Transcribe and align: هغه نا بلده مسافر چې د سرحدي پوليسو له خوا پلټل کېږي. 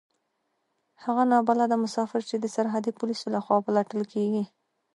هغه 1.03 1.23
نا 1.31 1.39
بلده 1.49 1.75
مسافر 1.85 2.21
چې 2.29 2.35
د 2.39 2.45
سرحدي 2.55 2.91
پوليسو 2.97 3.27
له 3.35 3.39
خوا 3.45 3.57
پلټل 3.67 4.03
کېږي. 4.13 4.43